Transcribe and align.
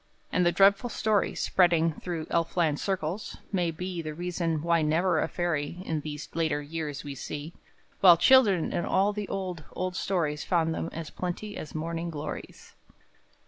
And 0.31 0.43
the 0.43 0.51
dreadful 0.51 0.89
story, 0.89 1.35
spreading 1.35 1.93
Through 1.93 2.25
Elfland 2.31 2.79
circles, 2.79 3.37
may 3.51 3.69
be 3.69 4.01
The 4.01 4.15
reason 4.15 4.63
why 4.63 4.81
never 4.81 5.19
a 5.19 5.27
fairy 5.27 5.79
In 5.85 6.01
these 6.01 6.27
later 6.33 6.59
years 6.59 7.03
we 7.03 7.13
see, 7.13 7.53
While 7.99 8.17
children 8.17 8.73
in 8.73 8.83
all 8.83 9.13
the 9.13 9.27
old, 9.27 9.63
old 9.73 9.95
stories 9.95 10.43
Found 10.43 10.73
them 10.73 10.89
as 10.91 11.11
plenty 11.11 11.55
as 11.55 11.75
morning 11.75 12.09
glories! 12.09 12.73